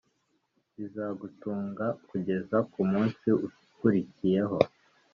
bizagutunga 0.77 1.85
kugeza 2.09 2.57
ku 2.71 2.81
munsi 2.91 3.27
ukurikiyeho 3.47 4.57